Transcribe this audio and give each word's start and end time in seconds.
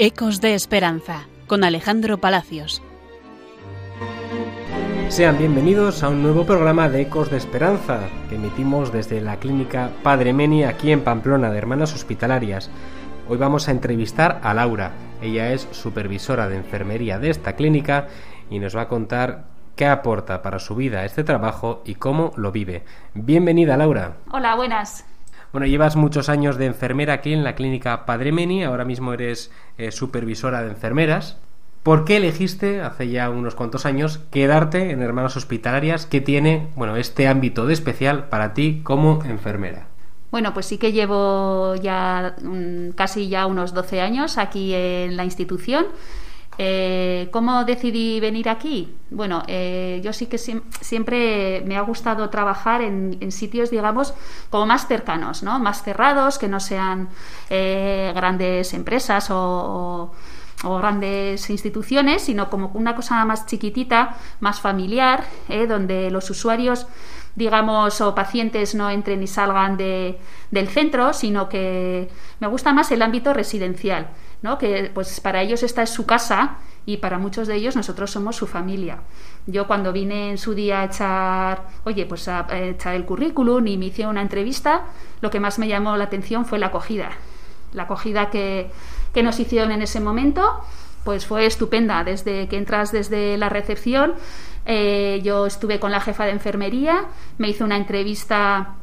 Ecos 0.00 0.40
de 0.40 0.54
Esperanza 0.54 1.26
con 1.48 1.64
Alejandro 1.64 2.18
Palacios. 2.18 2.84
Sean 5.08 5.38
bienvenidos 5.38 6.04
a 6.04 6.08
un 6.08 6.22
nuevo 6.22 6.46
programa 6.46 6.88
de 6.88 7.00
Ecos 7.00 7.32
de 7.32 7.36
Esperanza 7.36 8.02
que 8.28 8.36
emitimos 8.36 8.92
desde 8.92 9.20
la 9.20 9.40
clínica 9.40 9.90
Padre 10.04 10.32
Meni 10.32 10.62
aquí 10.62 10.92
en 10.92 11.02
Pamplona 11.02 11.50
de 11.50 11.58
Hermanas 11.58 11.94
Hospitalarias. 11.94 12.70
Hoy 13.28 13.38
vamos 13.38 13.66
a 13.66 13.72
entrevistar 13.72 14.40
a 14.44 14.54
Laura. 14.54 14.92
Ella 15.20 15.52
es 15.52 15.66
supervisora 15.72 16.48
de 16.48 16.58
enfermería 16.58 17.18
de 17.18 17.30
esta 17.30 17.56
clínica 17.56 18.06
y 18.50 18.60
nos 18.60 18.76
va 18.76 18.82
a 18.82 18.88
contar 18.88 19.46
qué 19.74 19.86
aporta 19.86 20.42
para 20.42 20.60
su 20.60 20.76
vida 20.76 21.04
este 21.06 21.24
trabajo 21.24 21.82
y 21.84 21.96
cómo 21.96 22.32
lo 22.36 22.52
vive. 22.52 22.84
Bienvenida 23.14 23.76
Laura. 23.76 24.18
Hola, 24.30 24.54
buenas. 24.54 25.04
Bueno, 25.52 25.66
llevas 25.66 25.96
muchos 25.96 26.28
años 26.28 26.58
de 26.58 26.66
enfermera 26.66 27.14
aquí 27.14 27.32
en 27.32 27.42
la 27.42 27.54
clínica 27.54 28.04
Padre 28.04 28.32
Meni, 28.32 28.64
ahora 28.64 28.84
mismo 28.84 29.14
eres 29.14 29.50
eh, 29.78 29.92
supervisora 29.92 30.62
de 30.62 30.68
enfermeras. 30.68 31.38
¿Por 31.82 32.04
qué 32.04 32.18
elegiste, 32.18 32.82
hace 32.82 33.08
ya 33.08 33.30
unos 33.30 33.54
cuantos 33.54 33.86
años, 33.86 34.20
quedarte 34.30 34.90
en 34.90 35.00
Hermanas 35.00 35.36
Hospitalarias 35.38 36.04
que 36.04 36.20
tiene, 36.20 36.68
bueno, 36.76 36.96
este 36.96 37.28
ámbito 37.28 37.66
de 37.66 37.72
especial 37.72 38.28
para 38.28 38.52
ti 38.52 38.82
como 38.84 39.24
enfermera? 39.24 39.86
Bueno, 40.30 40.52
pues 40.52 40.66
sí 40.66 40.76
que 40.76 40.92
llevo 40.92 41.74
ya 41.76 42.36
mm, 42.42 42.90
casi 42.90 43.28
ya 43.30 43.46
unos 43.46 43.72
12 43.72 44.02
años 44.02 44.36
aquí 44.36 44.74
en 44.74 45.16
la 45.16 45.24
institución 45.24 45.86
eh, 46.60 47.28
¿Cómo 47.30 47.64
decidí 47.64 48.18
venir 48.18 48.48
aquí? 48.48 48.96
Bueno, 49.10 49.44
eh, 49.46 50.00
yo 50.02 50.12
sí 50.12 50.26
que 50.26 50.38
siempre 50.38 51.62
me 51.64 51.76
ha 51.76 51.82
gustado 51.82 52.28
trabajar 52.30 52.82
en, 52.82 53.30
sitios, 53.30 53.70
digamos, 53.70 54.12
como 54.50 54.66
más 54.66 54.88
cercanos, 54.88 55.44
¿no? 55.44 55.60
Más 55.60 55.84
cerrados, 55.84 56.36
que 56.36 56.48
no 56.48 56.58
sean 56.58 57.10
eh, 57.48 58.12
grandes 58.12 58.74
empresas 58.74 59.28
o, 59.30 60.12
grandes 60.64 61.48
instituciones, 61.50 62.22
sino 62.22 62.50
como 62.50 62.72
una 62.74 62.96
cosa 62.96 63.24
más 63.24 63.46
chiquitita, 63.46 64.16
más 64.40 64.60
familiar, 64.60 65.24
donde 65.68 66.10
los 66.10 66.28
usuarios 66.30 66.88
digamos, 67.38 68.00
o 68.00 68.14
pacientes 68.14 68.74
no 68.74 68.90
entren 68.90 69.22
y 69.22 69.28
salgan 69.28 69.76
de, 69.76 70.18
del 70.50 70.68
centro, 70.68 71.12
sino 71.12 71.48
que 71.48 72.08
me 72.40 72.48
gusta 72.48 72.72
más 72.72 72.90
el 72.90 73.00
ámbito 73.00 73.32
residencial. 73.32 74.08
¿no? 74.42 74.58
que 74.58 74.90
pues 74.94 75.20
para 75.20 75.42
ellos 75.42 75.62
esta 75.62 75.82
es 75.82 75.90
su 75.90 76.06
casa 76.06 76.58
y 76.86 76.98
para 76.98 77.18
muchos 77.18 77.48
de 77.48 77.56
ellos 77.56 77.76
nosotros 77.76 78.10
somos 78.10 78.36
su 78.36 78.46
familia. 78.46 79.00
Yo 79.46 79.66
cuando 79.66 79.92
vine 79.92 80.30
en 80.30 80.38
su 80.38 80.54
día 80.54 80.80
a 80.80 80.84
echar, 80.84 81.62
oye, 81.84 82.06
pues 82.06 82.28
a, 82.28 82.46
echar 82.50 82.94
el 82.94 83.04
currículum 83.04 83.66
y 83.66 83.76
me 83.76 83.86
hice 83.86 84.06
una 84.06 84.22
entrevista, 84.22 84.84
lo 85.20 85.30
que 85.30 85.40
más 85.40 85.58
me 85.58 85.68
llamó 85.68 85.96
la 85.96 86.04
atención 86.04 86.46
fue 86.46 86.58
la 86.58 86.66
acogida. 86.66 87.10
La 87.72 87.82
acogida 87.84 88.30
que, 88.30 88.70
que 89.12 89.22
nos 89.22 89.38
hicieron 89.40 89.72
en 89.72 89.82
ese 89.82 90.00
momento, 90.00 90.60
pues 91.04 91.26
fue 91.26 91.44
estupenda. 91.44 92.04
Desde 92.04 92.48
que 92.48 92.56
entras 92.56 92.92
desde 92.92 93.36
la 93.36 93.48
recepción, 93.48 94.14
eh, 94.68 95.20
yo 95.24 95.46
estuve 95.46 95.80
con 95.80 95.90
la 95.90 96.00
jefa 96.00 96.26
de 96.26 96.30
enfermería, 96.30 97.06
me 97.38 97.48
hizo 97.48 97.64
una 97.64 97.76
entrevista 97.76 98.76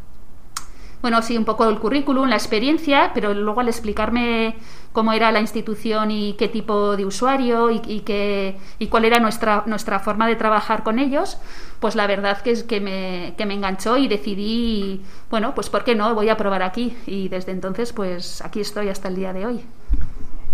bueno, 1.06 1.22
sí, 1.22 1.38
un 1.38 1.46
poco 1.46 1.70
el 1.70 1.78
currículum, 1.78 2.28
la 2.28 2.36
experiencia, 2.36 3.12
pero 3.14 3.32
luego 3.36 3.62
al 3.62 3.68
explicarme 3.68 4.56
cómo 4.92 5.14
era 5.14 5.32
la 5.32 5.40
institución 5.40 6.10
y 6.10 6.34
qué 6.34 6.48
tipo 6.48 6.98
de 6.98 7.06
usuario 7.06 7.70
y, 7.70 8.00
qué, 8.00 8.58
y 8.80 8.88
cuál 8.88 9.06
era 9.06 9.20
nuestra, 9.20 9.62
nuestra 9.68 10.00
forma 10.00 10.26
de 10.26 10.36
trabajar 10.36 10.82
con 10.82 10.98
ellos, 10.98 11.38
pues 11.80 11.96
la 11.96 12.08
verdad 12.08 12.42
que 12.42 12.50
es 12.50 12.64
que 12.64 12.82
me, 12.82 13.36
que 13.38 13.46
me 13.46 13.54
enganchó 13.54 13.98
y 13.98 14.08
decidí, 14.08 15.04
bueno, 15.30 15.54
pues 15.54 15.70
¿por 15.70 15.84
qué 15.84 15.94
no? 15.94 16.16
Voy 16.16 16.30
a 16.30 16.38
probar 16.38 16.64
aquí. 16.64 16.98
Y 17.06 17.30
desde 17.30 17.52
entonces, 17.52 17.94
pues 17.94 18.42
aquí 18.42 18.62
estoy 18.62 18.90
hasta 18.90 19.08
el 19.08 19.16
día 19.16 19.32
de 19.32 19.46
hoy. 19.46 19.64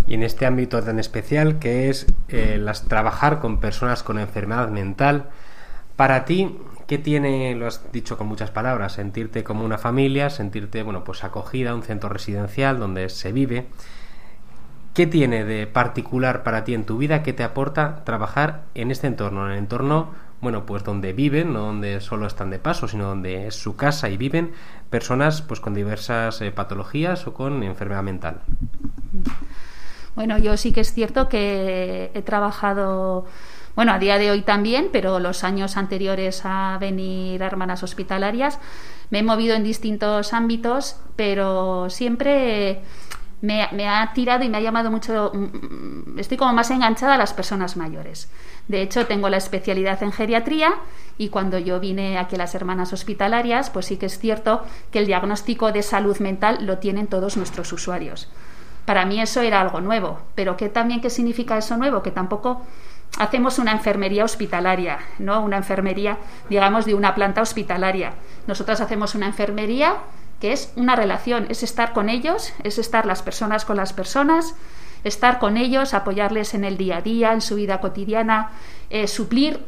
Y 0.07 0.15
en 0.15 0.23
este 0.23 0.45
ámbito 0.45 0.81
tan 0.81 0.99
especial 0.99 1.59
que 1.59 1.89
es 1.89 2.07
eh, 2.27 2.57
las, 2.59 2.83
trabajar 2.87 3.39
con 3.39 3.59
personas 3.59 4.03
con 4.03 4.19
enfermedad 4.19 4.69
mental, 4.69 5.29
para 5.95 6.25
ti, 6.25 6.57
¿Qué 6.91 6.97
tiene, 6.97 7.55
lo 7.55 7.67
has 7.67 7.89
dicho 7.93 8.17
con 8.17 8.27
muchas 8.27 8.51
palabras, 8.51 8.91
sentirte 8.91 9.45
como 9.45 9.63
una 9.63 9.77
familia, 9.77 10.29
sentirte, 10.29 10.83
bueno, 10.83 11.05
pues 11.05 11.23
acogida, 11.23 11.73
un 11.73 11.83
centro 11.83 12.09
residencial 12.09 12.79
donde 12.79 13.07
se 13.07 13.31
vive? 13.31 13.67
¿Qué 14.93 15.07
tiene 15.07 15.45
de 15.45 15.67
particular 15.67 16.43
para 16.43 16.65
ti 16.65 16.73
en 16.73 16.83
tu 16.83 16.97
vida 16.97 17.23
que 17.23 17.31
te 17.31 17.45
aporta 17.45 18.03
trabajar 18.03 18.63
en 18.75 18.91
este 18.91 19.07
entorno, 19.07 19.45
en 19.45 19.53
el 19.53 19.59
entorno, 19.59 20.09
bueno, 20.41 20.65
pues 20.65 20.83
donde 20.83 21.13
viven, 21.13 21.53
no 21.53 21.61
donde 21.61 22.01
solo 22.01 22.27
están 22.27 22.49
de 22.49 22.59
paso, 22.59 22.89
sino 22.89 23.05
donde 23.05 23.47
es 23.47 23.55
su 23.55 23.77
casa 23.77 24.09
y 24.09 24.17
viven 24.17 24.51
personas 24.89 25.41
pues 25.41 25.61
con 25.61 25.73
diversas 25.73 26.41
eh, 26.41 26.51
patologías 26.51 27.25
o 27.25 27.33
con 27.33 27.63
enfermedad 27.63 28.03
mental? 28.03 28.41
Bueno, 30.15 30.37
yo 30.37 30.57
sí 30.57 30.71
que 30.73 30.81
es 30.81 30.93
cierto 30.93 31.29
que 31.29 32.11
he 32.13 32.21
trabajado 32.21 33.25
bueno, 33.75 33.93
a 33.93 33.99
día 33.99 34.17
de 34.17 34.31
hoy 34.31 34.41
también, 34.41 34.89
pero 34.91 35.19
los 35.19 35.43
años 35.43 35.77
anteriores 35.77 36.41
a 36.43 36.77
venir 36.79 37.41
a 37.41 37.47
Hermanas 37.47 37.83
Hospitalarias 37.83 38.59
me 39.09 39.19
he 39.19 39.23
movido 39.23 39.55
en 39.55 39.63
distintos 39.63 40.33
ámbitos, 40.33 40.97
pero 41.15 41.89
siempre 41.89 42.81
me, 43.41 43.87
ha 43.87 44.11
tirado 44.13 44.43
y 44.43 44.49
me 44.49 44.57
ha 44.57 44.61
llamado 44.61 44.91
mucho, 44.91 45.31
mm, 45.33 46.19
estoy 46.19 46.37
como 46.37 46.53
más 46.53 46.69
enganchada 46.69 47.15
a 47.15 47.17
las 47.17 47.33
personas 47.33 47.77
mayores. 47.77 48.29
De 48.67 48.81
hecho, 48.81 49.07
tengo 49.07 49.29
la 49.29 49.37
especialidad 49.37 50.03
en 50.03 50.11
geriatría 50.11 50.73
y 51.17 51.29
cuando 51.29 51.57
yo 51.57 51.79
vine 51.79 52.17
aquí 52.17 52.35
a 52.35 52.39
las 52.39 52.55
hermanas 52.55 52.93
hospitalarias, 52.93 53.69
pues 53.69 53.85
sí 53.85 53.97
que 53.97 54.05
es 54.05 54.19
cierto 54.19 54.63
que 54.91 54.99
el 54.99 55.07
diagnóstico 55.07 55.71
de 55.71 55.81
salud 55.81 56.17
mental 56.19 56.65
lo 56.65 56.77
tienen 56.77 57.07
todos 57.07 57.37
nuestros 57.37 57.71
usuarios. 57.73 58.29
Para 58.85 59.05
mí 59.05 59.21
eso 59.21 59.41
era 59.41 59.61
algo 59.61 59.81
nuevo, 59.81 60.19
pero 60.35 60.57
¿qué 60.57 60.69
también 60.69 61.01
qué 61.01 61.09
significa 61.09 61.57
eso 61.57 61.77
nuevo? 61.77 62.01
Que 62.01 62.11
tampoco 62.11 62.61
hacemos 63.17 63.59
una 63.59 63.71
enfermería 63.71 64.25
hospitalaria, 64.25 64.99
¿no? 65.19 65.41
Una 65.41 65.57
enfermería, 65.57 66.17
digamos, 66.49 66.85
de 66.85 66.95
una 66.95 67.13
planta 67.13 67.41
hospitalaria. 67.41 68.13
Nosotras 68.47 68.81
hacemos 68.81 69.15
una 69.15 69.27
enfermería 69.27 69.95
que 70.39 70.53
es 70.53 70.73
una 70.75 70.95
relación, 70.95 71.45
es 71.49 71.61
estar 71.61 71.93
con 71.93 72.09
ellos, 72.09 72.53
es 72.63 72.79
estar 72.79 73.05
las 73.05 73.21
personas 73.21 73.63
con 73.63 73.77
las 73.77 73.93
personas, 73.93 74.55
estar 75.03 75.37
con 75.37 75.55
ellos, 75.55 75.93
apoyarles 75.93 76.55
en 76.55 76.63
el 76.63 76.77
día 76.77 76.97
a 76.97 77.01
día, 77.01 77.33
en 77.33 77.41
su 77.41 77.55
vida 77.55 77.79
cotidiana, 77.79 78.51
eh, 78.89 79.07
suplir 79.07 79.63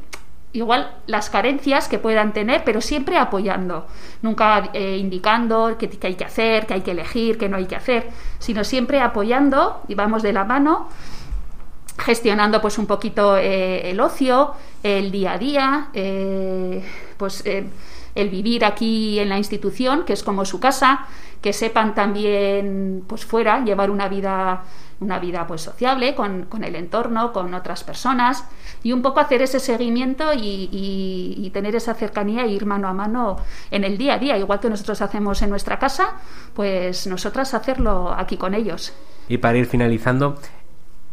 igual 0.53 0.95
las 1.07 1.29
carencias 1.29 1.87
que 1.87 1.97
puedan 1.97 2.31
tener, 2.31 2.63
pero 2.63 2.79
siempre 2.79 3.17
apoyando, 3.17 3.87
nunca 4.21 4.69
eh, 4.73 4.97
indicando 4.97 5.75
qué, 5.79 5.89
hay 6.01 6.15
que 6.15 6.23
hacer, 6.23 6.67
qué 6.67 6.75
hay 6.75 6.81
que 6.81 6.91
elegir, 6.91 7.37
qué 7.37 7.49
no 7.49 7.57
hay 7.57 7.65
que 7.65 7.75
hacer, 7.75 8.09
sino 8.39 8.63
siempre 8.63 9.01
apoyando 9.01 9.81
y 9.87 9.95
vamos 9.95 10.21
de 10.21 10.31
la 10.31 10.45
mano 10.45 10.87
gestionando 11.97 12.61
pues 12.61 12.77
un 12.77 12.85
poquito 12.85 13.37
eh, 13.37 13.89
el 13.89 13.99
ocio, 13.99 14.53
el 14.83 15.11
día 15.11 15.33
a 15.33 15.37
día, 15.37 15.87
eh, 15.93 16.83
pues 17.17 17.43
el 17.45 18.29
vivir 18.29 18.65
aquí 18.65 19.19
en 19.19 19.29
la 19.29 19.37
institución, 19.37 20.03
que 20.03 20.13
es 20.13 20.23
como 20.23 20.45
su 20.45 20.59
casa, 20.59 21.07
que 21.43 21.53
sepan 21.53 21.93
también 21.93 23.03
pues 23.05 23.25
fuera 23.25 23.63
llevar 23.63 23.91
una 23.91 24.07
vida 24.07 24.63
una 24.99 25.19
vida 25.19 25.45
pues 25.45 25.61
sociable 25.61 26.15
con, 26.15 26.47
el 26.63 26.75
entorno, 26.75 27.33
con 27.33 27.53
otras 27.53 27.83
personas 27.83 28.45
y 28.83 28.93
un 28.93 29.01
poco 29.01 29.19
hacer 29.19 29.41
ese 29.41 29.59
seguimiento 29.59 30.33
y, 30.33 30.69
y, 30.71 31.49
tener 31.49 31.75
esa 31.75 31.93
cercanía 31.93 32.45
e 32.45 32.47
ir 32.47 32.65
mano 32.65 32.87
a 32.87 32.93
mano 32.93 33.37
en 33.69 33.83
el 33.83 33.97
día 33.97 34.13
a 34.13 34.17
día, 34.17 34.37
igual 34.37 34.61
que 34.61 34.69
nosotros 34.69 35.01
hacemos 35.01 35.41
en 35.41 35.49
nuestra 35.49 35.77
casa, 35.77 36.15
pues 36.53 37.05
nosotras 37.05 37.53
hacerlo 37.53 38.15
aquí 38.17 38.37
con 38.37 38.53
ellos. 38.53 38.93
Y 39.27 39.37
para 39.37 39.57
ir 39.57 39.65
finalizando, 39.65 40.37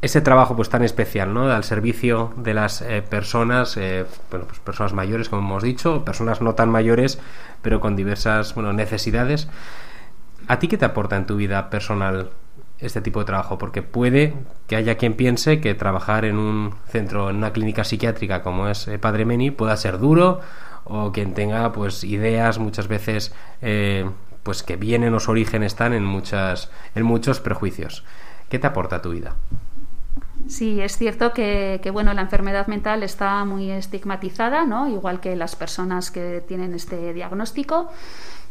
ese 0.03 0.21
trabajo 0.21 0.57
pues 0.57 0.71
tan 0.71 0.83
especial, 0.83 1.35
¿no? 1.35 1.51
Al 1.51 1.65
servicio 1.65 2.33
de 2.37 2.55
las 2.55 2.81
eh, 2.81 3.03
personas, 3.03 3.77
eh, 3.77 4.07
bueno, 4.31 4.47
pues 4.47 4.59
personas 4.61 4.95
mayores, 4.95 5.29
como 5.29 5.43
hemos 5.43 5.63
dicho, 5.63 6.05
personas 6.05 6.41
no 6.41 6.55
tan 6.55 6.71
mayores, 6.71 7.19
pero 7.61 7.81
con 7.81 7.97
diversas, 7.97 8.55
bueno, 8.55 8.73
necesidades. 8.73 9.49
¿A 10.49 10.59
ti 10.59 10.69
qué 10.69 10.77
te 10.77 10.85
aporta 10.85 11.17
en 11.17 11.27
tu 11.27 11.37
vida 11.37 11.71
personal 11.71 12.31
este 12.79 13.01
tipo 13.01 13.21
de 13.21 13.27
trabajo? 13.27 13.59
Porque 13.59 13.83
puede 13.83 14.35
que 14.67 14.77
haya 14.77 14.97
quien 14.97 15.15
piense 15.15 15.61
que 15.61 15.75
trabajar 15.75 16.25
en 16.25 16.39
un 16.39 16.75
centro, 16.87 17.31
en 17.31 17.37
una 17.37 17.53
clínica 17.53 17.85
psiquiátrica 17.85 18.43
como 18.43 18.69
es 18.69 18.89
eh, 18.89 18.99
Padre 18.99 19.25
Meni, 19.25 19.51
pueda 19.51 19.77
ser 19.77 19.99
duro 19.99 20.41
o 20.85 21.13
quien 21.13 21.35
tenga, 21.35 21.73
pues, 21.73 22.05
ideas 22.05 22.59
muchas 22.59 22.89
veces, 22.89 23.33
pues, 24.43 24.63
que 24.63 24.77
vienen 24.77 25.15
o 25.15 25.21
su 25.21 25.31
origen 25.31 25.63
están 25.63 25.93
en 25.93 26.05
muchas, 26.05 26.71
en 26.95 27.05
muchos 27.05 27.39
prejuicios. 27.39 28.05
¿Qué 28.49 28.59
te 28.59 28.67
aporta 28.67 29.01
tu 29.01 29.11
vida? 29.11 29.37
Sí, 30.49 30.81
es 30.81 30.97
cierto 30.97 31.33
que, 31.33 31.89
bueno, 31.93 32.13
la 32.13 32.23
enfermedad 32.23 32.67
mental 32.67 33.03
está 33.05 33.45
muy 33.45 33.71
estigmatizada, 33.71 34.65
¿no? 34.65 34.89
Igual 34.89 35.21
que 35.21 35.37
las 35.37 35.55
personas 35.55 36.11
que 36.11 36.43
tienen 36.47 36.75
este 36.75 37.13
diagnóstico. 37.13 37.91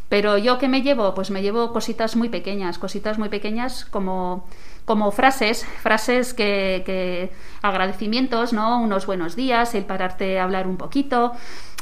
Pero 0.10 0.40
yo 0.40 0.58
que 0.58 0.68
me 0.68 0.82
llevo, 0.82 1.14
pues 1.14 1.30
me 1.30 1.44
llevo 1.44 1.72
cositas 1.72 2.16
muy 2.16 2.30
pequeñas, 2.30 2.80
cositas 2.80 3.20
muy 3.20 3.30
pequeñas 3.30 3.86
como, 3.86 4.48
como 4.86 5.12
frases, 5.12 5.66
frases 5.84 6.34
que, 6.34 6.82
que, 6.84 7.32
agradecimientos, 7.62 8.52
¿no? 8.52 8.82
Unos 8.82 9.06
buenos 9.06 9.36
días, 9.36 9.76
el 9.76 9.86
pararte 9.86 10.40
a 10.40 10.46
hablar 10.46 10.68
un 10.68 10.78
poquito, 10.78 11.34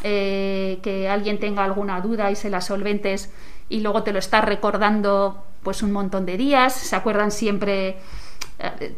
eh, 0.03 0.79
que 0.83 1.07
alguien 1.07 1.39
tenga 1.39 1.63
alguna 1.63 2.01
duda 2.01 2.29
y 2.29 2.35
se 2.35 2.49
la 2.49 2.59
solventes 2.59 3.31
y 3.69 3.79
luego 3.79 4.03
te 4.03 4.11
lo 4.11 4.19
está 4.19 4.41
recordando 4.41 5.43
pues 5.63 5.81
un 5.81 5.93
montón 5.93 6.25
de 6.25 6.37
días, 6.37 6.73
se 6.73 6.95
acuerdan 6.95 7.31
siempre 7.31 7.97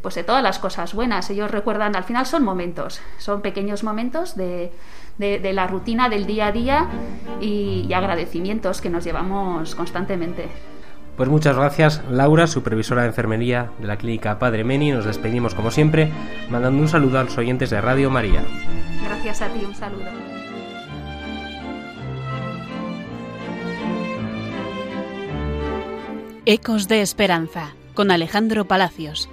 pues 0.02 0.16
de 0.16 0.24
todas 0.24 0.44
las 0.44 0.60
cosas 0.60 0.94
buenas. 0.94 1.30
Ellos 1.30 1.52
recuerdan, 1.52 1.96
al 1.96 2.04
final 2.04 2.26
son 2.26 2.44
momentos, 2.44 3.02
son 3.18 3.42
pequeños 3.42 3.84
momentos 3.84 4.36
de, 4.36 4.72
de, 5.20 5.54
la 5.54 5.68
rutina 5.68 6.10
del 6.10 6.26
día 6.26 6.48
a 6.48 6.52
día 6.52 6.88
y, 7.42 7.92
agradecimientos 7.94 8.82
que 8.82 8.90
nos 8.90 9.04
llevamos 9.04 9.76
constantemente. 9.76 10.48
Pues 11.18 11.28
muchas 11.28 11.58
gracias, 11.58 12.02
Laura, 12.10 12.48
supervisora 12.48 13.02
de 13.02 13.10
enfermería 13.10 13.72
de 13.80 13.88
la 13.88 13.98
clínica 13.98 14.40
Padre 14.40 14.64
Meni. 14.64 14.92
Nos 14.92 15.04
despedimos 15.04 15.54
como 15.54 15.70
siempre, 15.70 16.10
mandando 16.50 16.82
un 16.82 16.88
saludo 16.88 17.20
a 17.20 17.24
los 17.24 17.38
oyentes 17.38 17.70
de 17.70 17.82
Radio 17.82 18.10
María. 18.10 18.42
Gracias 19.04 19.42
a 19.42 19.50
ti, 19.50 19.66
un 19.66 19.76
saludo. 19.76 20.06
Ecos 26.46 26.88
de 26.88 27.02
Esperanza, 27.02 27.74
con 27.94 28.12
Alejandro 28.12 28.66
Palacios. 28.66 29.30